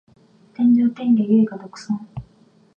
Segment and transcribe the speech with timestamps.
[0.55, 1.99] 天上天下唯我独尊